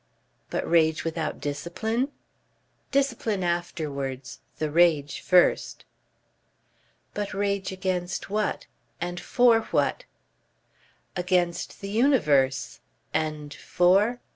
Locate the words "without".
1.03-1.39